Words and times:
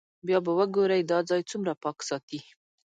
بیا 0.27 0.39
به 0.45 0.51
وګورئ 0.59 1.01
دا 1.11 1.19
ځای 1.29 1.41
څومره 1.51 1.71
پاک 1.83 1.97
ساتي. 2.09 2.39